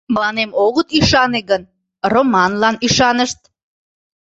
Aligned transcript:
Мыланем 0.13 0.51
огыт 0.65 0.87
ӱшане 0.97 1.41
гын, 1.49 1.61
Романлан 2.13 2.75
ӱшанышт... 2.85 3.39